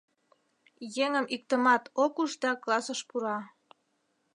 [1.03, 3.37] Еҥым иктымат ок уж да классыш пура.